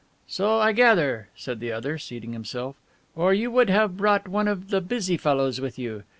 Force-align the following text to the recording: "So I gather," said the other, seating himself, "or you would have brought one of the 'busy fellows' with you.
"So 0.25 0.57
I 0.59 0.71
gather," 0.71 1.29
said 1.35 1.59
the 1.59 1.71
other, 1.71 1.99
seating 1.99 2.33
himself, 2.33 2.75
"or 3.15 3.35
you 3.35 3.51
would 3.51 3.69
have 3.69 3.97
brought 3.97 4.27
one 4.27 4.47
of 4.47 4.69
the 4.71 4.81
'busy 4.81 5.15
fellows' 5.15 5.61
with 5.61 5.77
you. 5.77 6.03